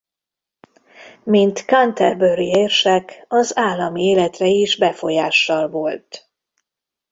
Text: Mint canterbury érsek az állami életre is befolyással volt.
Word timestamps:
Mint 1.23 1.65
canterbury 1.65 2.45
érsek 2.47 3.25
az 3.27 3.57
állami 3.57 4.03
életre 4.03 4.47
is 4.47 4.77
befolyással 4.77 5.69
volt. 5.69 6.29